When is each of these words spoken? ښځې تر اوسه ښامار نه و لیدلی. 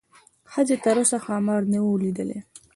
ښځې 0.51 0.75
تر 0.83 0.95
اوسه 1.01 1.17
ښامار 1.25 1.61
نه 1.71 1.79
و 1.83 2.01
لیدلی. 2.03 2.39